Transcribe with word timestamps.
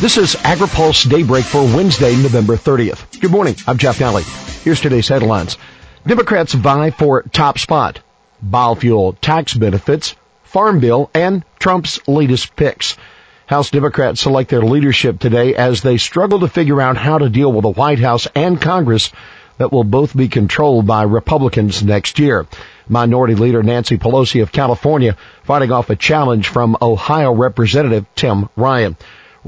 This 0.00 0.16
is 0.16 0.36
AgriPulse 0.36 1.10
Daybreak 1.10 1.44
for 1.44 1.64
Wednesday, 1.64 2.14
November 2.14 2.54
30th. 2.54 3.20
Good 3.20 3.32
morning. 3.32 3.56
I'm 3.66 3.78
Jeff 3.78 3.98
Nalley. 3.98 4.22
Here's 4.62 4.80
today's 4.80 5.08
headlines. 5.08 5.58
Democrats 6.06 6.52
vie 6.52 6.92
for 6.92 7.22
top 7.22 7.58
spot. 7.58 7.98
Biofuel 8.40 9.16
tax 9.20 9.54
benefits, 9.54 10.14
farm 10.44 10.78
bill, 10.78 11.10
and 11.14 11.44
Trump's 11.58 11.98
latest 12.06 12.54
picks. 12.54 12.96
House 13.46 13.72
Democrats 13.72 14.20
select 14.20 14.50
their 14.50 14.62
leadership 14.62 15.18
today 15.18 15.56
as 15.56 15.82
they 15.82 15.96
struggle 15.96 16.38
to 16.40 16.48
figure 16.48 16.80
out 16.80 16.96
how 16.96 17.18
to 17.18 17.28
deal 17.28 17.52
with 17.52 17.64
a 17.64 17.70
White 17.70 17.98
House 17.98 18.28
and 18.36 18.62
Congress 18.62 19.10
that 19.56 19.72
will 19.72 19.82
both 19.82 20.16
be 20.16 20.28
controlled 20.28 20.86
by 20.86 21.02
Republicans 21.02 21.82
next 21.82 22.20
year. 22.20 22.46
Minority 22.88 23.34
Leader 23.34 23.64
Nancy 23.64 23.98
Pelosi 23.98 24.42
of 24.42 24.52
California 24.52 25.16
fighting 25.42 25.72
off 25.72 25.90
a 25.90 25.96
challenge 25.96 26.46
from 26.46 26.76
Ohio 26.80 27.32
Representative 27.34 28.06
Tim 28.14 28.48
Ryan. 28.54 28.96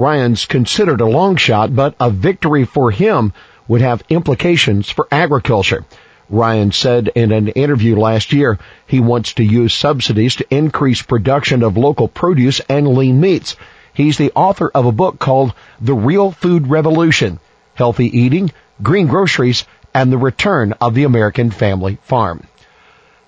Ryan's 0.01 0.47
considered 0.47 1.03
a 1.03 1.07
long 1.07 1.37
shot, 1.37 1.77
but 1.77 1.95
a 2.01 2.09
victory 2.09 2.65
for 2.65 2.91
him 2.91 3.35
would 3.69 3.83
have 3.83 4.03
implications 4.09 4.89
for 4.89 5.07
agriculture. 5.13 5.85
Ryan 6.31 6.73
said 6.73 7.11
in 7.15 7.33
an 7.33 7.49
interview 7.49 7.97
last 7.97 8.33
year 8.33 8.59
he 8.87 8.99
wants 8.99 9.35
to 9.35 9.45
use 9.45 9.75
subsidies 9.75 10.37
to 10.37 10.47
increase 10.49 11.03
production 11.03 11.63
of 11.63 11.77
local 11.77 12.09
produce 12.09 12.61
and 12.61 12.89
lean 12.89 13.21
meats. 13.21 13.57
He's 13.93 14.17
the 14.17 14.33
author 14.35 14.71
of 14.75 14.87
a 14.87 14.93
book 14.93 15.19
called 15.19 15.53
The 15.83 15.93
Real 15.93 16.31
Food 16.31 16.69
Revolution, 16.69 17.39
Healthy 17.75 18.19
Eating, 18.19 18.53
Green 18.83 19.07
Groceries, 19.07 19.67
and 19.93 20.11
the 20.11 20.17
Return 20.17 20.73
of 20.81 20.95
the 20.95 21.05
American 21.05 21.51
Family 21.51 21.99
Farm. 22.05 22.45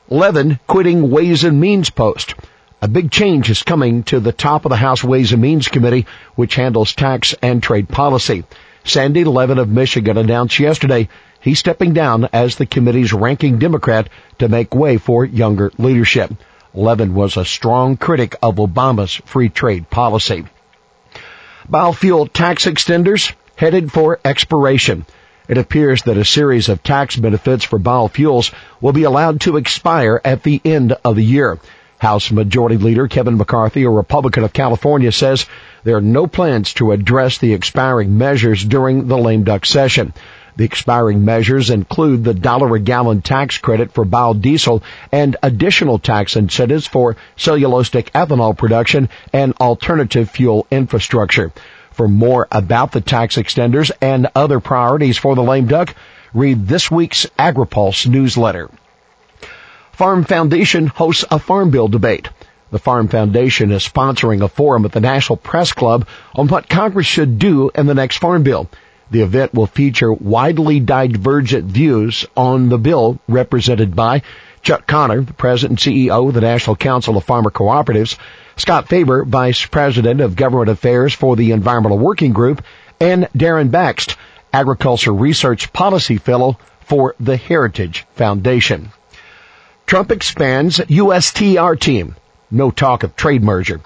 Levin 0.08 0.58
quitting 0.66 1.10
Ways 1.10 1.44
and 1.44 1.60
Means 1.60 1.90
post. 1.90 2.34
A 2.82 2.88
big 2.88 3.12
change 3.12 3.48
is 3.48 3.62
coming 3.62 4.02
to 4.04 4.18
the 4.18 4.32
top 4.32 4.64
of 4.64 4.70
the 4.70 4.76
House 4.76 5.04
Ways 5.04 5.32
and 5.32 5.40
Means 5.40 5.68
Committee, 5.68 6.04
which 6.34 6.56
handles 6.56 6.92
tax 6.92 7.32
and 7.40 7.62
trade 7.62 7.88
policy. 7.88 8.42
Sandy 8.82 9.22
Levin 9.22 9.58
of 9.58 9.68
Michigan 9.68 10.18
announced 10.18 10.58
yesterday 10.58 11.08
he's 11.40 11.60
stepping 11.60 11.92
down 11.92 12.28
as 12.32 12.56
the 12.56 12.66
committee's 12.66 13.12
ranking 13.12 13.60
Democrat 13.60 14.08
to 14.40 14.48
make 14.48 14.74
way 14.74 14.96
for 14.96 15.24
younger 15.24 15.70
leadership. 15.78 16.32
Levin 16.74 17.14
was 17.14 17.36
a 17.36 17.44
strong 17.44 17.96
critic 17.96 18.34
of 18.42 18.56
Obama's 18.56 19.14
free 19.26 19.48
trade 19.48 19.88
policy. 19.88 20.44
Biofuel 21.70 22.32
tax 22.32 22.66
extenders 22.66 23.32
headed 23.54 23.92
for 23.92 24.18
expiration. 24.24 25.06
It 25.46 25.56
appears 25.56 26.02
that 26.02 26.16
a 26.16 26.24
series 26.24 26.68
of 26.68 26.82
tax 26.82 27.14
benefits 27.14 27.62
for 27.62 27.78
biofuels 27.78 28.52
will 28.80 28.92
be 28.92 29.04
allowed 29.04 29.42
to 29.42 29.56
expire 29.56 30.20
at 30.24 30.42
the 30.42 30.60
end 30.64 30.96
of 31.04 31.14
the 31.14 31.22
year. 31.22 31.60
House 32.02 32.32
Majority 32.32 32.78
Leader 32.78 33.06
Kevin 33.06 33.36
McCarthy, 33.36 33.84
a 33.84 33.88
Republican 33.88 34.42
of 34.42 34.52
California, 34.52 35.12
says 35.12 35.46
there 35.84 35.98
are 35.98 36.00
no 36.00 36.26
plans 36.26 36.74
to 36.74 36.90
address 36.90 37.38
the 37.38 37.52
expiring 37.52 38.18
measures 38.18 38.64
during 38.64 39.06
the 39.06 39.16
lame 39.16 39.44
duck 39.44 39.64
session. 39.64 40.12
The 40.56 40.64
expiring 40.64 41.24
measures 41.24 41.70
include 41.70 42.24
the 42.24 42.34
dollar 42.34 42.74
a 42.74 42.80
gallon 42.80 43.22
tax 43.22 43.58
credit 43.58 43.92
for 43.92 44.04
biodiesel 44.04 44.82
and 45.12 45.36
additional 45.44 46.00
tax 46.00 46.34
incentives 46.34 46.88
for 46.88 47.16
cellulosic 47.36 48.10
ethanol 48.10 48.58
production 48.58 49.08
and 49.32 49.54
alternative 49.60 50.28
fuel 50.28 50.66
infrastructure. 50.72 51.52
For 51.92 52.08
more 52.08 52.48
about 52.50 52.90
the 52.90 53.00
tax 53.00 53.36
extenders 53.36 53.92
and 54.00 54.26
other 54.34 54.58
priorities 54.58 55.18
for 55.18 55.36
the 55.36 55.44
lame 55.44 55.68
duck, 55.68 55.94
read 56.34 56.66
this 56.66 56.90
week's 56.90 57.26
AgriPulse 57.38 58.08
newsletter. 58.08 58.70
Farm 59.92 60.24
Foundation 60.24 60.86
hosts 60.86 61.24
a 61.30 61.38
farm 61.38 61.70
bill 61.70 61.86
debate. 61.86 62.30
The 62.70 62.78
Farm 62.78 63.08
Foundation 63.08 63.70
is 63.70 63.86
sponsoring 63.86 64.42
a 64.42 64.48
forum 64.48 64.86
at 64.86 64.92
the 64.92 65.00
National 65.00 65.36
Press 65.36 65.72
Club 65.72 66.08
on 66.34 66.48
what 66.48 66.66
Congress 66.66 67.06
should 67.06 67.38
do 67.38 67.70
in 67.74 67.84
the 67.84 67.94
next 67.94 68.16
farm 68.16 68.42
bill. 68.42 68.70
The 69.10 69.20
event 69.20 69.52
will 69.52 69.66
feature 69.66 70.10
widely 70.10 70.80
divergent 70.80 71.66
views 71.66 72.24
on 72.34 72.70
the 72.70 72.78
bill 72.78 73.18
represented 73.28 73.94
by 73.94 74.22
Chuck 74.62 74.86
Connor, 74.86 75.20
the 75.20 75.34
President 75.34 75.84
and 75.84 75.94
CEO 75.94 76.28
of 76.28 76.34
the 76.34 76.40
National 76.40 76.76
Council 76.76 77.18
of 77.18 77.24
Farmer 77.24 77.50
Cooperatives, 77.50 78.16
Scott 78.56 78.88
Faber, 78.88 79.26
Vice 79.26 79.66
President 79.66 80.22
of 80.22 80.36
Government 80.36 80.70
Affairs 80.70 81.12
for 81.12 81.36
the 81.36 81.50
Environmental 81.50 81.98
Working 81.98 82.32
Group, 82.32 82.64
and 82.98 83.28
Darren 83.36 83.70
Bakst, 83.70 84.16
Agriculture 84.54 85.12
Research 85.12 85.70
Policy 85.74 86.16
Fellow 86.16 86.58
for 86.80 87.14
the 87.20 87.36
Heritage 87.36 88.06
Foundation. 88.14 88.90
Trump 89.86 90.10
expands 90.10 90.78
USTR 90.78 91.78
team. 91.78 92.16
No 92.50 92.70
talk 92.70 93.02
of 93.02 93.16
trade 93.16 93.42
merger. 93.42 93.80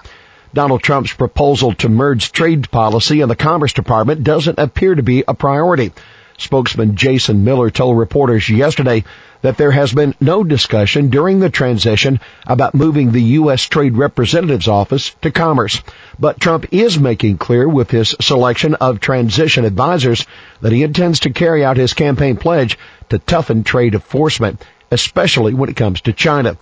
Donald 0.53 0.81
Trump's 0.81 1.13
proposal 1.13 1.73
to 1.75 1.89
merge 1.89 2.31
trade 2.31 2.71
policy 2.71 3.21
and 3.21 3.29
the 3.29 3.35
Commerce 3.35 3.73
Department 3.73 4.23
doesn't 4.23 4.59
appear 4.59 4.95
to 4.95 5.03
be 5.03 5.23
a 5.27 5.33
priority. 5.33 5.91
Spokesman 6.37 6.95
Jason 6.95 7.43
Miller 7.43 7.71
told 7.71 7.97
reporters 7.97 8.47
yesterday 8.47 9.03
that 9.41 9.57
there 9.57 9.71
has 9.71 9.91
been 9.91 10.15
no 10.19 10.43
discussion 10.43 11.09
during 11.09 11.39
the 11.39 11.49
transition 11.49 12.19
about 12.45 12.75
moving 12.75 13.11
the 13.11 13.21
U.S. 13.21 13.63
Trade 13.63 13.97
Representative's 13.97 14.67
office 14.67 15.15
to 15.21 15.31
Commerce. 15.31 15.81
But 16.19 16.39
Trump 16.39 16.67
is 16.71 16.99
making 16.99 17.37
clear 17.37 17.67
with 17.67 17.91
his 17.91 18.15
selection 18.21 18.75
of 18.75 18.99
transition 18.99 19.65
advisors 19.65 20.25
that 20.61 20.71
he 20.71 20.83
intends 20.83 21.21
to 21.21 21.31
carry 21.31 21.65
out 21.65 21.77
his 21.77 21.93
campaign 21.93 22.37
pledge 22.37 22.77
to 23.09 23.19
toughen 23.19 23.63
trade 23.63 23.95
enforcement 23.95 24.63
especially 24.91 25.53
when 25.53 25.69
it 25.69 25.75
comes 25.75 26.01
to 26.01 26.13
China. 26.13 26.57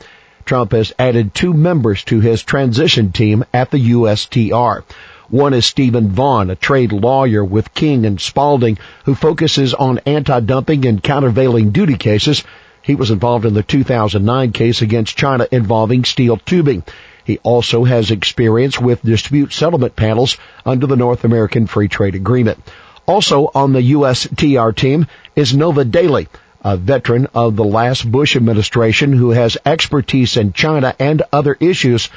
Trump 0.46 0.74
has 0.74 0.94
added 1.00 1.34
two 1.34 1.54
members 1.54 2.04
to 2.04 2.20
his 2.20 2.44
transition 2.44 3.12
team 3.12 3.44
at 3.54 3.72
the 3.72 3.92
USTR. 3.92 4.84
One 5.30 5.56
is 5.56 5.66
Stephen 5.66 6.10
Vaughn, 6.10 6.52
a 6.52 6.56
trade 6.56 6.92
lawyer 6.92 7.44
with 7.44 7.74
King 7.74 8.06
and 8.06 8.22
Spalding, 8.22 8.78
who 9.06 9.16
focuses 9.16 9.74
on 9.74 10.00
anti-dumping 10.06 10.86
and 10.86 11.02
countervailing 11.02 11.72
duty 11.72 11.98
cases. 11.98 12.44
He 12.84 12.94
was 12.94 13.10
involved 13.10 13.46
in 13.46 13.56
the 13.56 13.64
2009 13.64 14.52
case 14.52 14.84
against 14.84 15.18
China 15.18 15.48
involving 15.52 16.04
steel 16.04 16.38
tubing. 16.38 16.84
He 17.24 17.40
also 17.40 17.84
has 17.84 18.12
experience 18.12 18.80
with 18.80 19.02
dispute 19.02 19.52
settlement 19.52 19.96
panels 19.96 20.38
under 20.64 20.86
the 20.86 20.96
North 20.96 21.24
American 21.24 21.66
Free 21.66 21.88
Trade 21.88 22.14
Agreement. 22.14 22.60
Also 23.08 23.50
on 23.56 23.74
the 23.74 23.94
USTR 23.94 24.76
team 24.76 25.08
is 25.36 25.56
Nova 25.56 25.84
Daly, 25.84 26.28
a 26.66 26.76
veteran 26.76 27.28
of 27.36 27.56
the 27.56 27.64
last 27.64 28.12
Bush 28.12 28.36
administration 28.36 29.14
who 29.14 29.30
has 29.30 29.56
expertise 29.66 30.36
in 30.36 30.52
China 30.52 30.96
and 30.98 31.22
other 31.32 31.56
issues, 31.60 32.10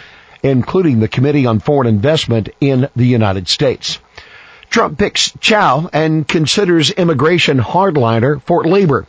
including 0.43 1.01
the 1.01 1.07
Committee 1.07 1.45
on 1.45 1.61
Foreign 1.61 1.87
Investment 1.87 2.49
in 2.59 2.89
the 2.97 3.05
United 3.05 3.47
States. 3.47 3.99
Trump 4.71 4.99
picks 4.99 5.33
Chao 5.39 5.91
and 5.93 6.27
considers 6.27 6.91
immigration 6.91 7.59
hardliner 7.59 8.41
for 8.41 8.65
labor. 8.65 9.07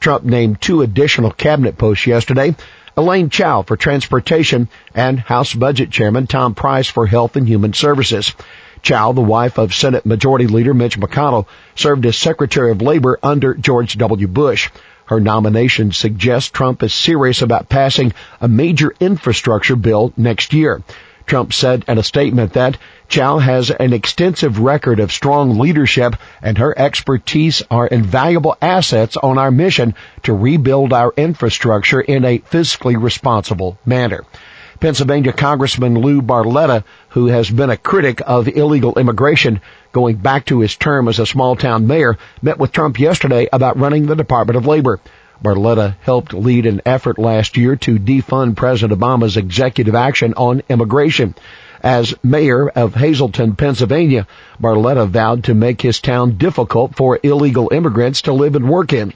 Trump 0.00 0.24
named 0.24 0.60
two 0.60 0.82
additional 0.82 1.30
cabinet 1.30 1.78
posts 1.78 2.08
yesterday. 2.08 2.56
Elaine 2.96 3.30
Chao 3.30 3.62
for 3.62 3.76
transportation 3.76 4.68
and 4.92 5.20
House 5.20 5.54
Budget 5.54 5.90
Chairman 5.90 6.26
Tom 6.26 6.56
Price 6.56 6.88
for 6.88 7.06
health 7.06 7.36
and 7.36 7.46
human 7.46 7.74
services. 7.74 8.34
Chao, 8.82 9.12
the 9.12 9.20
wife 9.20 9.58
of 9.58 9.74
Senate 9.74 10.06
Majority 10.06 10.46
Leader 10.46 10.74
Mitch 10.74 10.98
McConnell, 10.98 11.46
served 11.74 12.06
as 12.06 12.16
Secretary 12.16 12.70
of 12.70 12.82
Labor 12.82 13.18
under 13.22 13.54
George 13.54 13.96
W. 13.98 14.26
Bush. 14.26 14.70
Her 15.06 15.20
nomination 15.20 15.92
suggests 15.92 16.50
Trump 16.50 16.82
is 16.82 16.94
serious 16.94 17.42
about 17.42 17.68
passing 17.68 18.12
a 18.40 18.48
major 18.48 18.94
infrastructure 19.00 19.76
bill 19.76 20.12
next 20.16 20.52
year. 20.52 20.82
Trump 21.26 21.52
said 21.52 21.84
in 21.86 21.98
a 21.98 22.02
statement 22.02 22.54
that 22.54 22.76
Chao 23.08 23.38
has 23.38 23.70
an 23.70 23.92
extensive 23.92 24.58
record 24.58 24.98
of 24.98 25.12
strong 25.12 25.58
leadership 25.58 26.16
and 26.42 26.58
her 26.58 26.76
expertise 26.76 27.62
are 27.70 27.86
invaluable 27.86 28.56
assets 28.60 29.16
on 29.16 29.38
our 29.38 29.50
mission 29.50 29.94
to 30.24 30.32
rebuild 30.32 30.92
our 30.92 31.12
infrastructure 31.16 32.00
in 32.00 32.24
a 32.24 32.38
fiscally 32.38 33.00
responsible 33.00 33.78
manner. 33.84 34.24
Pennsylvania 34.80 35.34
Congressman 35.34 35.94
Lou 35.94 36.22
Barletta, 36.22 36.84
who 37.10 37.26
has 37.26 37.50
been 37.50 37.68
a 37.68 37.76
critic 37.76 38.22
of 38.26 38.48
illegal 38.48 38.98
immigration 38.98 39.60
going 39.92 40.16
back 40.16 40.46
to 40.46 40.60
his 40.60 40.74
term 40.74 41.06
as 41.06 41.18
a 41.18 41.26
small 41.26 41.54
town 41.54 41.86
mayor, 41.86 42.16
met 42.40 42.58
with 42.58 42.72
Trump 42.72 42.98
yesterday 42.98 43.46
about 43.52 43.78
running 43.78 44.06
the 44.06 44.16
Department 44.16 44.56
of 44.56 44.66
Labor. 44.66 44.98
Barletta 45.44 45.96
helped 46.00 46.32
lead 46.32 46.64
an 46.64 46.80
effort 46.86 47.18
last 47.18 47.58
year 47.58 47.76
to 47.76 47.98
defund 47.98 48.56
President 48.56 48.98
Obama's 48.98 49.36
executive 49.36 49.94
action 49.94 50.32
on 50.38 50.62
immigration. 50.70 51.34
As 51.82 52.14
mayor 52.22 52.68
of 52.70 52.94
Hazleton, 52.94 53.56
Pennsylvania, 53.56 54.26
Barletta 54.58 55.06
vowed 55.06 55.44
to 55.44 55.54
make 55.54 55.82
his 55.82 56.00
town 56.00 56.38
difficult 56.38 56.94
for 56.94 57.20
illegal 57.22 57.70
immigrants 57.70 58.22
to 58.22 58.32
live 58.32 58.54
and 58.56 58.68
work 58.68 58.94
in. 58.94 59.12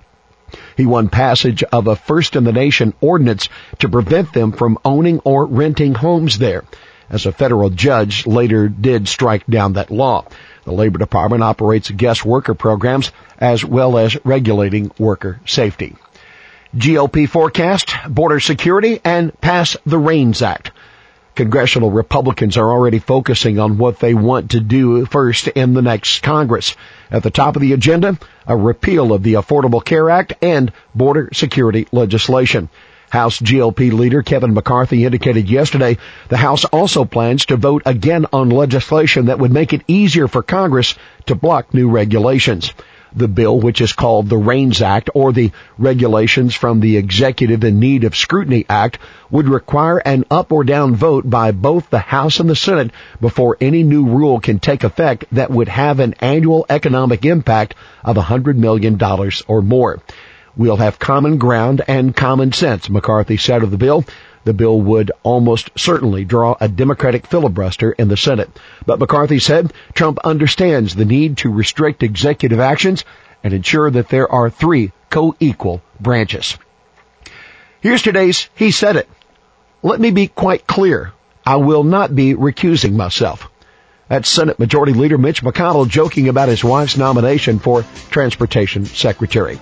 He 0.77 0.87
won 0.87 1.09
passage 1.09 1.63
of 1.63 1.87
a 1.87 1.97
first 1.97 2.37
in 2.37 2.45
the 2.45 2.53
nation 2.53 2.95
ordinance 3.01 3.49
to 3.79 3.89
prevent 3.89 4.33
them 4.33 4.53
from 4.53 4.79
owning 4.85 5.21
or 5.25 5.47
renting 5.47 5.95
homes 5.95 6.39
there. 6.39 6.65
As 7.11 7.27
a 7.27 7.33
federal 7.33 7.71
judge 7.71 8.27
later 8.27 8.69
did 8.69 9.09
strike 9.09 9.47
down 9.47 9.75
that 9.75 9.91
law. 9.91 10.25
The 10.65 10.73
Labor 10.73 10.99
Department 10.99 11.43
operates 11.43 11.91
guest 11.91 12.25
worker 12.25 12.55
programs 12.55 13.13
as 13.39 13.65
well 13.65 13.99
as 13.99 14.17
regulating 14.25 14.91
worker 14.99 15.41
safety. 15.47 15.97
GOP 16.75 17.29
forecast, 17.29 17.95
border 18.09 18.41
security, 18.41 19.01
and 19.05 19.39
pass 19.41 19.77
the 19.87 19.99
REINS 19.99 20.43
Act. 20.43 20.73
Congressional 21.35 21.91
Republicans 21.91 22.57
are 22.57 22.71
already 22.71 23.01
focusing 23.01 23.59
on 23.59 23.77
what 23.77 23.99
they 23.99 24.15
want 24.15 24.53
to 24.53 24.61
do 24.61 25.05
first 25.07 25.49
in 25.49 25.75
the 25.75 25.83
next 25.83 26.23
Congress. 26.23 26.77
At 27.11 27.25
the 27.25 27.31
top 27.31 27.57
of 27.57 27.63
the 27.63 27.73
agenda, 27.73 28.19
a 28.47 28.57
repeal 28.57 29.13
of 29.13 29.25
the 29.25 29.35
Affordable 29.35 29.85
Care 29.85 30.11
Act 30.11 30.35
and 30.43 30.73
border 30.95 31.31
security 31.33 31.89
legislation. 31.91 32.69
House 33.11 33.41
GOP 33.41 33.93
leader 33.93 34.23
Kevin 34.23 34.55
McCarthy 34.55 35.05
indicated 35.05 35.49
yesterday 35.51 35.99
the 36.29 36.37
House 36.37 36.65
also 36.65 37.05
plans 37.05 37.47
to 37.47 37.57
vote 37.57 37.83
again 37.85 38.27
on 38.33 38.51
legislation 38.51 39.27
that 39.27 39.39
would 39.39 39.53
make 39.53 39.73
it 39.73 39.83
easier 39.89 40.29
for 40.29 40.43
Congress 40.43 40.95
to 41.27 41.35
block 41.35 41.75
new 41.75 41.91
regulations 41.91 42.73
the 43.15 43.29
bill, 43.29 43.61
which 43.61 43.81
is 43.81 43.93
called 43.93 44.29
the 44.29 44.37
REINS 44.37 44.83
Act 44.83 45.11
or 45.15 45.33
the 45.33 45.53
Regulations 45.79 46.55
from 46.55 46.81
the 46.81 46.97
Executive 46.97 47.65
in 47.65 47.79
Need 47.79 48.05
of 48.05 48.17
Scrutiny 48.17 48.67
Act, 48.69 48.99
would 49.31 49.49
require 49.49 49.99
an 49.99 50.25
up 50.31 50.53
or 50.53 50.65
down 50.65 50.95
vote 50.95 51.29
by 51.29 51.53
both 51.53 51.91
the 51.91 51.99
House 51.99 52.41
and 52.41 52.49
the 52.49 52.57
Senate 52.57 52.91
before 53.21 53.57
any 53.61 53.83
new 53.83 54.07
rule 54.07 54.41
can 54.41 54.59
take 54.59 54.85
effect 54.85 55.25
that 55.33 55.51
would 55.51 55.69
have 55.69 56.01
an 56.01 56.15
annual 56.21 56.67
economic 56.69 57.25
impact 57.25 57.75
of 58.05 58.17
$100 58.17 58.57
million 58.57 59.01
or 59.49 59.63
more. 59.63 60.01
We'll 60.57 60.77
have 60.77 60.99
common 60.99 61.39
ground 61.39 61.83
and 61.89 62.15
common 62.15 62.53
sense, 62.53 62.89
McCarthy 62.89 63.37
said 63.37 63.63
of 63.63 63.71
the 63.71 63.77
bill. 63.77 64.05
The 64.45 64.53
bill 64.53 64.81
would 64.81 65.11
almost 65.23 65.71
certainly 65.77 66.25
draw 66.25 66.57
a 66.61 66.69
Democratic 66.69 67.27
filibuster 67.27 67.91
in 67.93 68.09
the 68.09 68.17
Senate. 68.17 68.51
But 68.87 68.99
McCarthy 68.99 69.39
said 69.39 69.73
Trump 69.95 70.19
understands 70.23 70.95
the 70.95 71.05
need 71.05 71.39
to 71.39 71.51
restrict 71.51 72.03
executive 72.03 72.61
actions 72.61 73.05
and 73.43 73.53
ensure 73.53 73.91
that 73.91 74.09
there 74.11 74.31
are 74.31 74.51
three 74.51 74.93
co-equal 75.11 75.83
branches. 75.99 76.57
Here's 77.81 78.03
today's 78.03 78.49
He 78.55 78.71
Said 78.71 78.97
It. 78.97 79.09
Let 79.83 80.01
me 80.01 80.11
be 80.11 80.29
quite 80.29 80.67
clear. 80.67 81.13
I 81.45 81.57
will 81.57 81.85
not 81.85 82.15
be 82.15 82.35
recusing 82.35 82.93
myself. 82.95 83.51
That's 84.09 84.29
Senate 84.29 84.59
Majority 84.59 84.93
Leader 84.93 85.19
Mitch 85.19 85.43
McConnell 85.43 85.89
joking 85.89 86.29
about 86.29 86.49
his 86.49 86.63
wife's 86.63 86.97
nomination 86.97 87.59
for 87.59 87.85
Transportation 88.11 88.85
Secretary. 88.85 89.59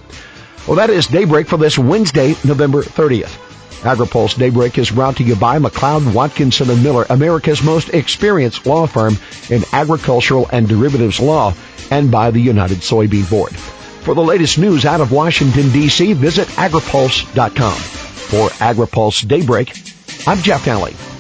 Well, 0.67 0.77
that 0.77 0.91
is 0.91 1.07
daybreak 1.07 1.49
for 1.49 1.57
this 1.57 1.79
Wednesday, 1.79 2.37
November 2.45 2.83
30th. 2.83 3.39
AgriPulse 3.83 4.39
Daybreak 4.39 4.79
is 4.79 4.93
brought 4.93 5.17
to 5.17 5.25
you 5.25 5.35
by 5.35 5.59
McLeod, 5.59 6.15
Watkinson 6.15 6.71
and 6.71 6.85
Miller, 6.85 7.05
America's 7.11 7.65
most 7.65 7.89
experienced 7.89 8.65
law 8.65 8.87
firm 8.87 9.17
in 9.51 9.65
agricultural 9.73 10.49
and 10.53 10.69
derivatives 10.69 11.19
law, 11.19 11.53
and 11.91 12.09
by 12.09 12.31
the 12.31 12.39
United 12.41 12.79
Soybean 12.79 13.29
Board. 13.29 13.53
For 13.53 14.15
the 14.15 14.23
latest 14.23 14.57
news 14.57 14.85
out 14.85 15.01
of 15.01 15.11
Washington, 15.11 15.71
D.C., 15.73 16.13
visit 16.13 16.47
agripulse.com. 16.49 17.75
For 17.75 18.49
AgriPulse 18.61 19.27
Daybreak, 19.27 20.29
I'm 20.29 20.39
Jeff 20.39 20.65
Nalley. 20.65 21.12